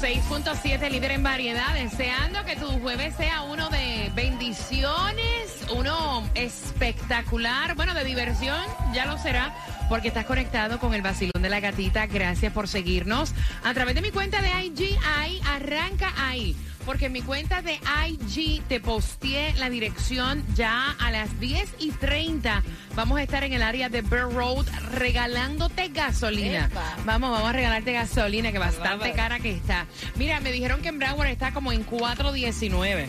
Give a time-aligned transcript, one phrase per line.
[0.00, 7.94] 106.7, líder en variedad, deseando que tu jueves sea uno de bendiciones, uno espectacular, bueno,
[7.94, 8.60] de diversión,
[8.94, 9.52] ya lo será,
[9.88, 12.06] porque estás conectado con el vacilón de la gatita.
[12.06, 13.34] Gracias por seguirnos
[13.64, 16.54] a través de mi cuenta de IG, ahí, arranca ahí.
[16.88, 17.78] Porque en mi cuenta de
[18.08, 22.62] IG te posteé la dirección ya a las 10 y 30.
[22.96, 26.64] Vamos a estar en el área de Bear Road regalándote gasolina.
[26.64, 26.96] Epa.
[27.04, 29.86] Vamos, vamos a regalarte gasolina, que bastante cara que está.
[30.16, 33.04] Mira, me dijeron que en Broward está como en 4.19.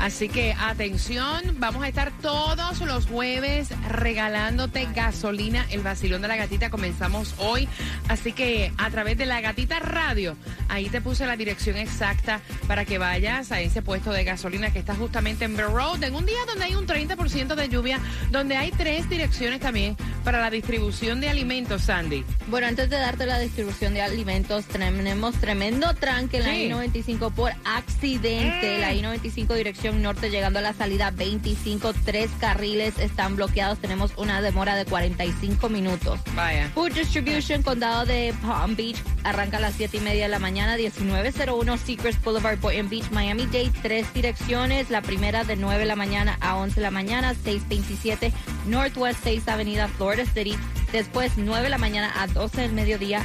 [0.00, 5.66] Así que atención, vamos a estar todos los jueves regalándote gasolina.
[5.70, 7.68] El vacilón de la gatita comenzamos hoy.
[8.08, 10.36] Así que a través de la gatita radio,
[10.68, 14.78] ahí te puse la dirección exacta para que vayas a ese puesto de gasolina que
[14.78, 16.02] está justamente en Bear Road.
[16.04, 20.40] En un día donde hay un 30% de lluvia, donde hay tres direcciones también para
[20.40, 22.24] la distribución de alimentos, Sandy.
[22.48, 26.64] Bueno, antes de darte la distribución de alimentos, tenemos tremendo tranque en la Sí.
[26.64, 28.76] I-95 por accidente.
[28.78, 28.80] Mm.
[28.80, 33.78] La I-95 dirección norte llegando a la salida 25, tres carriles están bloqueados.
[33.78, 36.20] Tenemos una demora de 45 minutos.
[36.34, 36.70] Vaya.
[36.74, 40.57] Food Distribution, condado de Palm Beach, arranca a las 7 y media de la mañana,
[40.58, 46.36] 1901 Secrets Boulevard, Boynton Beach, Miami-Dade, tres direcciones, la primera de 9 de la mañana
[46.40, 48.32] a 11 de la mañana, 627
[48.66, 50.56] Northwest 6 Avenida Florida City,
[50.92, 53.24] después 9 de la mañana a 12 del mediodía,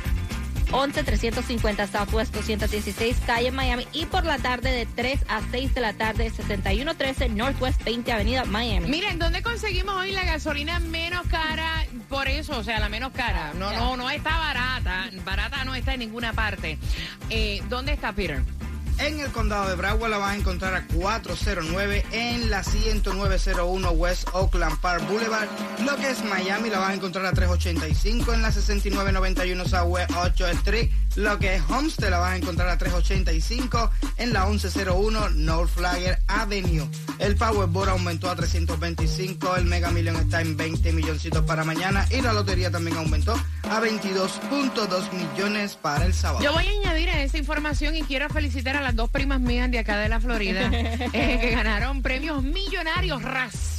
[0.74, 5.82] 11 350 Southwest 216 calle Miami y por la tarde de 3 a 6 de
[5.82, 8.88] la tarde 6113 Northwest 20 Avenida Miami.
[8.88, 11.86] Miren, ¿dónde conseguimos hoy la gasolina menos cara?
[12.10, 13.54] Por eso, o sea, la menos cara.
[13.54, 15.10] No, no, no está barata.
[15.24, 16.80] Barata no está en ninguna parte.
[17.30, 18.42] Eh, ¿Dónde está Peter?
[19.00, 24.28] En el condado de Broward la vas a encontrar a 409 en la 10901 West
[24.34, 25.48] Oakland Park Boulevard.
[25.86, 30.48] Lo que es Miami la vas a encontrar a 385 en la 6991 Southwest 8
[30.48, 30.90] Street.
[31.16, 36.20] Lo que es Homestead la vas a encontrar a 385 en la 1101 North Flagger
[36.28, 36.88] Avenue.
[37.20, 42.22] El Powerball aumentó a 325, el Mega Million está en 20 milloncitos para mañana y
[42.22, 43.36] la lotería también aumentó
[43.70, 46.44] a 22.2 millones para el sábado.
[46.44, 49.72] Yo voy a añadir a esa información y quiero felicitar a las dos primas mías
[49.72, 53.22] de acá de la Florida eh, que ganaron premios millonarios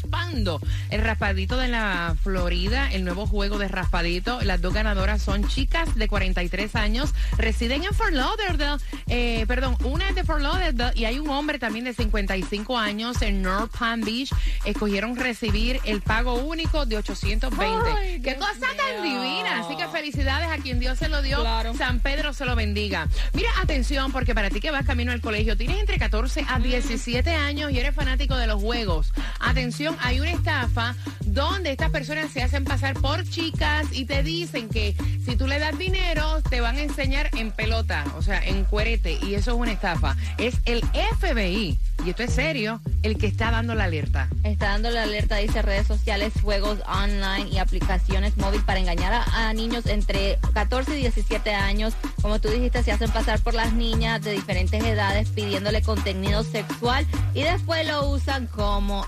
[0.04, 0.60] raspando
[0.90, 4.40] el raspadito de la Florida, el nuevo juego de raspadito.
[4.42, 10.08] Las dos ganadoras son chicas de 43 años, residen en Fort Lauderdale, eh, perdón, una
[10.08, 14.02] es de Fort Lauderdale y hay un hombre también de 55 años en North Palm
[14.02, 14.30] Beach.
[14.64, 17.90] Escogieron recibir el pago único de 820.
[17.96, 19.60] Ay, ¡Qué Dios cosa tan divina!
[19.60, 21.40] Así que felicidades a quien Dios se lo dio.
[21.40, 21.74] Claro.
[21.74, 23.08] San Pedro se lo bendiga.
[23.32, 27.30] Mira, atención, porque para ti que vas camino al colegio, tienes entre 14 a 17
[27.30, 29.12] años y eres fanático de los juegos.
[29.40, 30.94] Atención, hay una estafa
[31.26, 34.94] donde estas personas se hacen pasar por chicas y te dicen que
[35.24, 39.18] si tú le das dinero, te van a enseñar en pelota, o sea, en cuerete,
[39.22, 40.16] y eso es una estafa.
[40.38, 40.82] Es el
[41.18, 44.28] FBI, y esto es serio, el que está dando la alerta.
[44.42, 49.52] Está dando la alerta, dice redes sociales, juegos online y aplicaciones móvil para engañar a,
[49.54, 51.94] niños entre 14 y 17 años.
[52.20, 57.06] Como tú dijiste, se hacen pasar por las niñas de diferentes edades pidiéndole contenido sexual
[57.34, 59.06] y después lo usan como.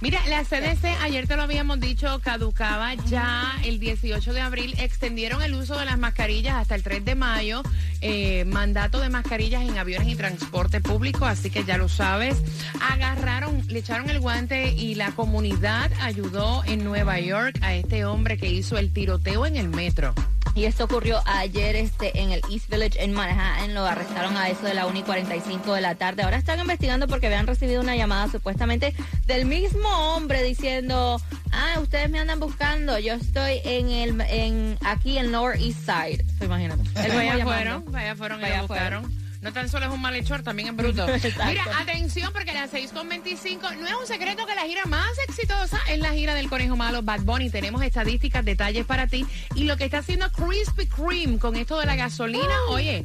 [0.00, 4.74] Mira, la CDC, ayer te lo habíamos dicho, caducaba ya el 18 de abril.
[4.78, 7.62] Extendieron el uso de las mascarillas hasta el 3 de mayo.
[8.00, 12.40] Eh, mandato de mascarillas en aviones y transporte público, así que ya lo sabes.
[12.80, 18.38] Agarraron, le echaron el guante y la comunidad ayudó en Nueva York a este hombre
[18.38, 20.14] que hizo el tiroteo en el metro.
[20.58, 23.74] Y esto ocurrió ayer este, en el East Village en Manhattan.
[23.74, 26.24] Lo arrestaron a eso de la 1 y 45 de la tarde.
[26.24, 28.92] Ahora están investigando porque habían recibido una llamada supuestamente
[29.26, 31.22] del mismo hombre diciendo,
[31.52, 32.98] ah, ustedes me andan buscando.
[32.98, 36.24] Yo estoy en el en aquí en Lower East Side.
[36.40, 36.82] So, imagínate.
[37.04, 39.17] Él Vaya fueron, vaya fueron Vaya buscaron.
[39.40, 41.06] No tan solo es un malhechor, también es bruto.
[41.46, 45.98] Mira, atención, porque las 6.25 no es un secreto que la gira más exitosa es
[46.00, 47.50] la gira del Conejo Malo Bad Bunny.
[47.50, 49.24] Tenemos estadísticas, detalles para ti.
[49.54, 53.04] Y lo que está haciendo Krispy Kreme con esto de la gasolina, oye,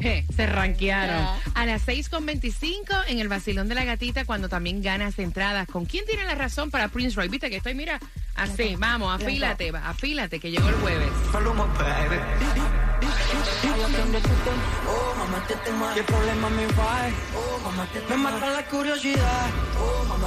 [0.00, 1.26] je, se ranquearon.
[1.54, 5.66] A las 6.25 en el vacilón de la gatita, cuando también ganas entradas.
[5.66, 7.28] ¿Con quién tiene la razón para Prince Roy?
[7.28, 7.98] Viste que estoy, mira,
[8.34, 11.10] así, vamos, afílate, afílate, que llegó el jueves.
[13.62, 14.28] Ay, atiende tu.
[14.88, 15.92] Oh, mamá, te tema.
[15.94, 17.10] ¿Qué problema me va?
[17.36, 19.50] Oh, mamá, te Me mata la curiosidad.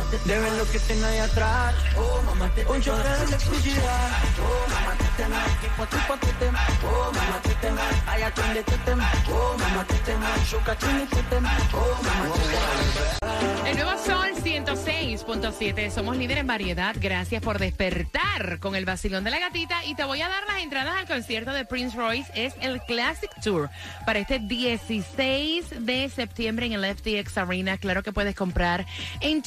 [0.04, 1.76] Mamá, te De ver lo que tengo ahí atrás.
[1.96, 4.10] Oh, mamá, te Un choque de electricidad.
[4.40, 5.46] Oh, mamá, te tema.
[5.62, 6.68] Tipo, tipo, te tema.
[6.84, 7.82] Oh, mamá, te tema.
[8.08, 9.12] Ay, atiende tu tema.
[9.30, 10.30] Oh, mamá, te tema.
[10.50, 11.58] Chuca, chini, tu tema.
[11.74, 13.70] Oh, mamá, te tema.
[13.70, 15.90] El nuevo Sol 106.7.
[15.90, 16.96] Somos líder en variedad.
[17.00, 19.86] Gracias por despertar con el vacilón de la gatita.
[19.86, 22.30] Y te voy a dar las entradas al concierto de Prince Royce.
[22.36, 23.70] Es el Classic Tour
[24.06, 27.78] para este 16 de septiembre en el FTX Arena.
[27.78, 28.86] Claro que puedes comprar
[29.22, 29.42] en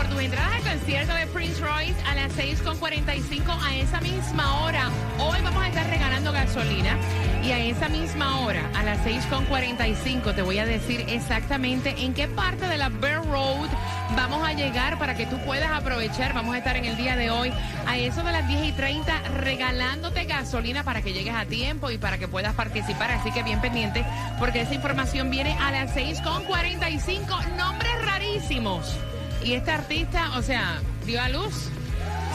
[0.00, 4.88] por tus entradas al concierto de Prince Royce a las 6.45 a esa misma hora.
[5.18, 6.96] Hoy vamos a estar regalando gasolina
[7.42, 12.28] y a esa misma hora, a las 6.45, te voy a decir exactamente en qué
[12.28, 13.68] parte de la Bear Road
[14.16, 16.32] vamos a llegar para que tú puedas aprovechar.
[16.32, 17.52] Vamos a estar en el día de hoy
[17.86, 21.98] a eso de las 10 y 30 regalándote gasolina para que llegues a tiempo y
[21.98, 23.10] para que puedas participar.
[23.10, 24.06] Así que bien pendiente
[24.38, 27.54] porque esa información viene a las 6.45.
[27.56, 28.96] Nombres rarísimos.
[29.42, 31.68] Y este artista, o sea, dio a luz.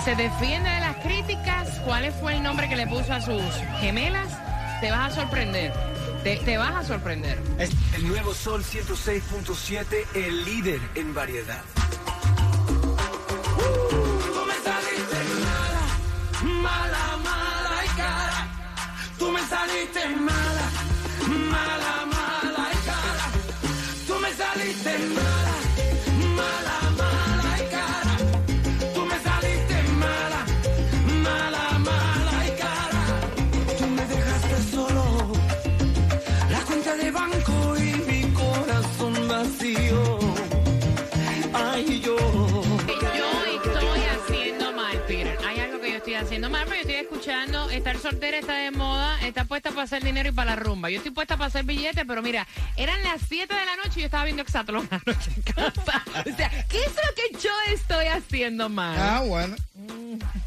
[0.04, 1.70] Se defiende de las críticas.
[1.86, 3.42] ¿Cuál fue el nombre que le puso a sus
[3.80, 4.30] gemelas?
[4.82, 5.72] Te vas a sorprender.
[6.24, 7.40] Te, te vas a sorprender.
[7.60, 11.62] Es- El nuevo Sol 106.7, el líder en variedad.
[19.18, 20.35] Tú me saliste mala,
[46.46, 50.04] que mal, pero yo estoy escuchando, estar soltera está de moda, está puesta para hacer
[50.04, 50.90] dinero y para la rumba.
[50.90, 52.46] Yo estoy puesta para hacer billetes, pero mira,
[52.78, 56.04] eran las 7 de la noche y yo estaba viendo Exatlón anoche en casa.
[56.20, 58.96] O sea, ¿qué es lo que yo estoy haciendo mal?
[59.00, 59.56] Ah, bueno.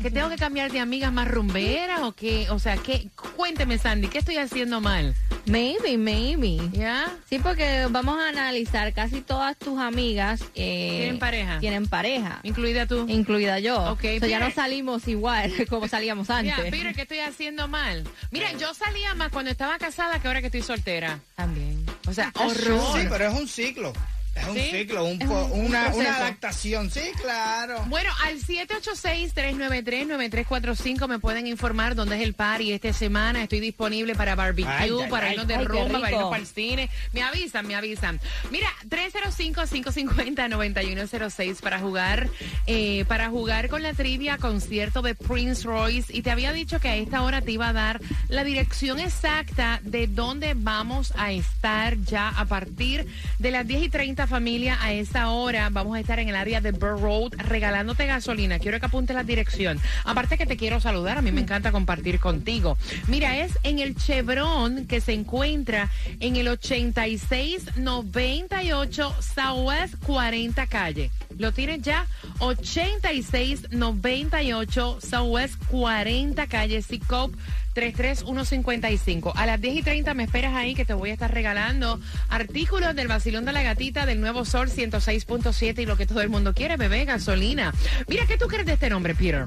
[0.01, 2.49] ¿Que tengo que cambiar de amigas más rumberas o qué?
[2.51, 3.09] O sea, ¿qué?
[3.37, 5.15] Cuénteme, Sandy, ¿qué estoy haciendo mal?
[5.49, 6.59] Maybe, maybe.
[6.73, 7.07] ¿Ya?
[7.29, 10.41] Sí, porque vamos a analizar casi todas tus amigas.
[10.55, 11.59] eh, ¿Tienen pareja?
[11.59, 12.41] Tienen pareja.
[12.43, 13.07] Incluida tú.
[13.09, 13.93] Incluida yo.
[13.93, 16.71] Ok, So, ya no salimos igual como salíamos Mira, antes.
[16.71, 18.05] Peter, ¿qué estoy haciendo mal?
[18.31, 21.19] Mira, yo salía más cuando estaba casada que ahora que estoy soltera.
[21.35, 21.85] También.
[22.07, 22.81] O sea, horror.
[22.95, 23.93] Sí, pero es un ciclo.
[24.41, 24.71] Es un ¿Sí?
[24.71, 26.91] ciclo, un Es po- un- un una, una adaptación.
[26.91, 27.85] Sí, claro.
[27.89, 33.43] Bueno, al 786-393-9345 me pueden informar dónde es el party esta semana.
[33.43, 35.33] Estoy disponible para barbecue, Ay, ay, para ay.
[35.33, 36.91] irnos de Ay, qué rumba, para irnos para el cine.
[37.13, 38.21] Me avisan, me avisan.
[38.51, 42.29] Mira, 305-550-9106 para jugar,
[42.67, 46.15] eh, para jugar con la trivia concierto de Prince Royce.
[46.17, 49.81] Y te había dicho que a esta hora te iba a dar la dirección exacta
[49.83, 53.07] de dónde vamos a estar ya a partir
[53.39, 55.69] de las 10 y 30 familia a esa hora.
[55.71, 58.59] Vamos a estar en el área de Burr Road regalándote gasolina.
[58.61, 59.81] Quiero que apuntes la dirección.
[60.05, 62.79] Aparte que te quiero saludar, a mí me encanta compartir contigo.
[63.09, 71.11] Mira, es en el Chevron que se encuentra en el 8698 Southwest 40 calle.
[71.39, 72.07] Lo tienes ya
[72.39, 77.35] 8698 Southwest 40 calle Cop
[77.79, 79.35] 33155.
[79.37, 82.97] A las 10 y 30 me esperas ahí que te voy a estar regalando artículos
[82.97, 86.55] del vacilón de la gatita del nuevo Sol 106.7 y lo que todo el mundo
[86.55, 87.73] quiere, bebé, gasolina.
[88.09, 89.47] Mira, ¿qué tú crees de este nombre, Peter?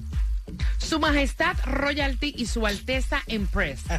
[0.92, 3.84] Su Majestad Royalty y Su Alteza Empress.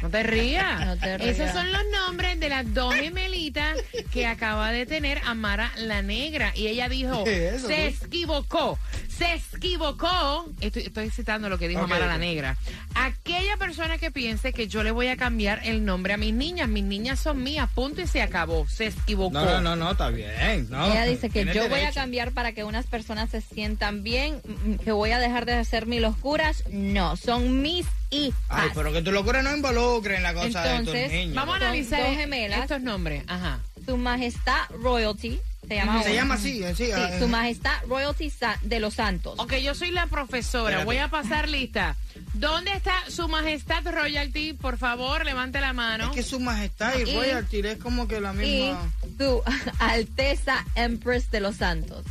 [0.00, 0.86] No te rías.
[0.86, 1.40] No te rías.
[1.40, 3.76] Esos son los nombres de las dos gemelitas
[4.12, 6.52] que acaba de tener Amara la Negra.
[6.54, 8.78] Y ella dijo, ¿Qué es eso, se equivocó,
[9.08, 10.48] se equivocó.
[10.60, 12.16] Estoy, estoy citando lo que dijo Amara la.
[12.16, 12.56] Negra.
[12.94, 16.68] Aquella persona que piense que yo le voy a cambiar el nombre a mis niñas,
[16.68, 18.68] mis niñas son mías, punto y se acabó.
[18.68, 19.32] Se equivocó.
[19.32, 20.68] No, no, no, no, está bien.
[20.70, 24.40] No, Ella dice que yo voy a cambiar para que unas personas se sientan bien,
[24.84, 26.62] que voy a dejar de hacer mis locuras.
[26.70, 28.38] No, son mis hijas.
[28.48, 31.34] Ay, pero que tu locura no involucre en la cosa de Entonces, tus niños.
[31.34, 32.60] Vamos a analizar dos gemelas.
[32.62, 33.24] estos nombres.
[33.26, 33.60] Ajá.
[33.86, 36.02] Su Majestad Royalty se llama.
[36.02, 36.86] Se llama así, en sí.
[36.86, 37.28] Sí, ah, Su eh.
[37.28, 39.34] Majestad Royalty de los Santos.
[39.38, 40.70] Ok, yo soy la profesora.
[40.80, 40.84] Espérate.
[40.84, 41.96] Voy a pasar lista.
[42.34, 44.52] ¿Dónde está su majestad royalty?
[44.52, 46.04] Por favor, levante la mano.
[46.08, 48.92] Es que su majestad y Y- royalty es como que la Y misma.
[49.18, 49.42] su
[49.78, 52.04] Alteza Empress de los Santos.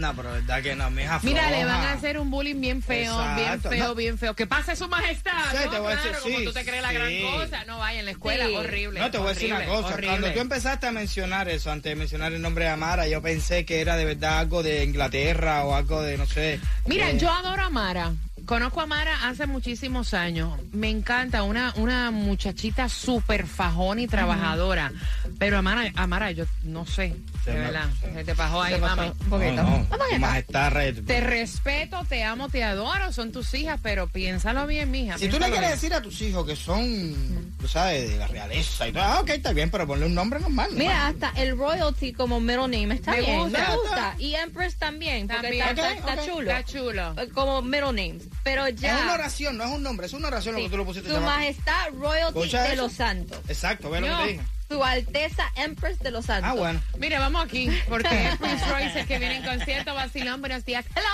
[0.00, 2.82] No, pero verdad que no, mi hija Mira, le van a hacer un bullying bien
[2.82, 3.68] feo, Exacto.
[3.68, 3.94] bien feo, No.
[3.94, 4.34] bien feo.
[4.34, 5.32] Que pase su majestad.
[5.50, 5.70] Sí, ¿no?
[5.70, 7.64] te voy a decir, Claro, como sí, tú te crees la gran cosa.
[7.66, 8.54] No vaya en la escuela, Sí.
[8.56, 9.00] horrible.
[9.00, 9.88] No, te voy a decir una cosa.
[9.88, 10.06] horrible.
[10.08, 13.66] Cuando tú empezaste a mencionar eso, antes de mencionar el nombre de Amara, yo pensé
[13.66, 16.58] que era de verdad algo de Inglaterra o algo de, no sé.
[16.86, 18.12] Mira, eh, yo adoro a Mara.
[18.46, 20.58] Conozco a Mara hace muchísimos años.
[20.72, 24.92] Me encanta, una, una muchachita súper fajón y trabajadora.
[25.38, 27.88] Pero Amara, Amara, yo no sé, Se de me- verdad.
[28.00, 29.08] se- Se te bajó ahí, pasó mami.
[29.08, 29.62] un poquito.
[29.62, 30.72] No, no, majestad.
[31.06, 35.16] Te respeto, te amo, te adoro, son tus hijas, pero piénsalo bien, mija.
[35.16, 35.70] Si tú le quieres bien.
[35.72, 39.52] decir a tus hijos que son, sabes, de la realeza y todo, ah, ok, está
[39.52, 40.70] bien, pero ponle un nombre normal.
[40.72, 43.68] Mira, hasta el royalty como middle name está Me bien, gusta.
[43.68, 44.14] me gusta.
[44.18, 45.68] Y Empress también, porque También.
[45.68, 46.28] está, Ok, está- está ok.
[46.28, 46.50] chulo.
[46.50, 47.14] Está chulo.
[47.22, 48.24] Eh, Como middle names.
[48.44, 48.96] Pero ya.
[48.96, 50.64] Es una oración, no es un nombre, es una oración lo Sí.
[50.66, 51.08] que tú lo pusiste.
[51.08, 51.20] Su.
[51.20, 52.82] Majestad Royalty ¿Escucha de eso?
[52.82, 53.38] los Santos.
[53.48, 54.18] Exacto, ve lo que No.
[54.22, 54.40] te dije.
[54.68, 56.48] Su Alteza Empress de los Santos.
[56.48, 56.80] Ah, bueno.
[56.96, 58.08] Mira, vamos aquí, porque
[58.40, 60.84] Prince Royce es que viene en concierto, vacilón, buenos días.
[60.94, 61.08] Hello.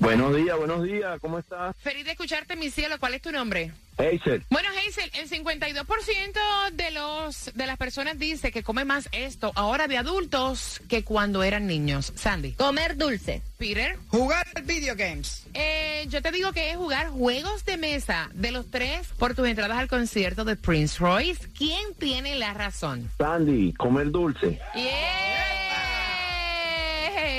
[0.00, 1.76] Buenos días, buenos días, ¿cómo estás?
[1.80, 2.98] Feliz de escucharte, mi cielo.
[2.98, 3.72] ¿Cuál es tu nombre?
[3.98, 9.88] Hazel, Bueno, El 52% de los de las personas dice que come más esto ahora
[9.88, 12.12] de adultos que cuando eran niños.
[12.14, 12.52] Sandy.
[12.52, 13.42] Comer dulce.
[13.58, 13.98] Peter.
[14.08, 15.44] Jugar video games.
[15.54, 19.48] Eh, yo te digo que es jugar juegos de mesa de los tres por tus
[19.48, 21.48] entradas al concierto de Prince Royce.
[21.58, 23.10] ¿Quién tiene la razón?
[23.18, 24.60] Sandy, comer dulce.
[24.74, 25.55] Yeah.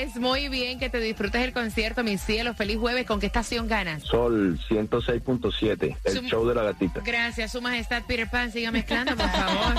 [0.00, 2.54] Pues muy bien, que te disfrutes el concierto, mi cielo.
[2.54, 3.04] Feliz jueves.
[3.04, 4.04] ¿Con qué estación ganas?
[4.04, 7.00] Sol 106.7, el show de la gatita.
[7.04, 8.52] Gracias, su majestad Peter Pan.
[8.52, 9.74] Siga mezclando, por favor.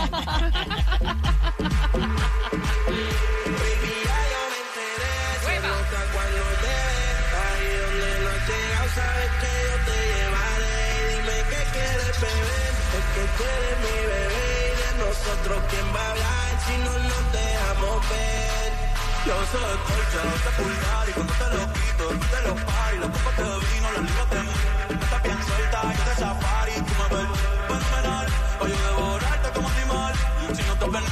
[5.45, 5.71] Hueva.
[6.13, 10.79] Cuando te ves ahí donde no has llegado, sabes que yo te llevaré.
[10.89, 14.45] Y dime qué quieres beber, es que tú eres mi bebé.
[14.59, 18.88] Y de nosotros, ¿quién va a hablar si no nos dejamos ver?
[19.25, 22.97] Yo soy el colcha, te pulgar y cuando te lo quito, tú te lo pari,
[22.99, 27.05] la copa te vino, la liga te Estás bien suelta, yo te safari, tú me
[27.15, 27.27] ves
[27.67, 28.27] fenomenal,
[28.59, 30.13] o yo devorarte como animal,
[30.55, 31.03] si no te ven,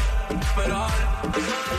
[0.42, 0.92] esperar.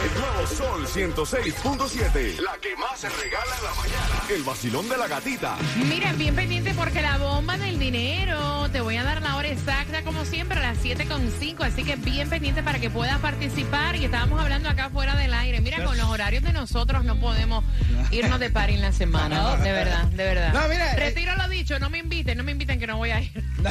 [0.05, 2.41] El nuevo Sol 106.7.
[2.41, 4.23] La que más se regala en la mañana.
[4.31, 5.57] El vacilón de la gatita.
[5.77, 10.03] Mira, bien pendiente porque la bomba del dinero, te voy a dar la hora exacta
[10.03, 14.41] como siempre a las 7.5, así que bien pendiente para que puedas participar y estábamos
[14.41, 15.61] hablando acá fuera del aire.
[15.61, 17.65] Mira, con los horarios de nosotros no podemos
[18.11, 20.53] irnos de par en la semana, de verdad, de verdad.
[20.53, 23.11] No, mira, eh, Retiro lo dicho, no me inviten, no me inviten que no voy
[23.11, 23.31] a ir.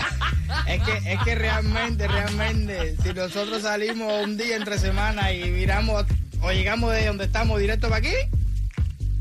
[0.65, 6.05] Es que, es que realmente, realmente, si nosotros salimos un día entre semana y miramos
[6.41, 8.13] o llegamos de donde estamos directo para aquí,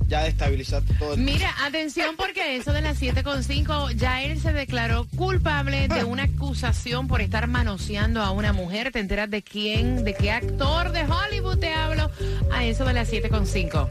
[0.09, 1.15] ya destabilizaste todo.
[1.15, 6.25] el- Mira, atención porque eso de las 7.5, ya él se declaró culpable de una
[6.25, 8.93] acusación por estar manoseando a una mujer.
[8.93, 12.11] ¿Te enteras de quién, de qué actor de Hollywood te hablo?
[12.53, 13.91] A eso de las 7.5.